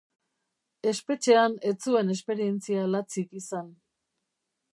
[0.91, 3.71] Espetxean ez zuen esperientzia latzik izan.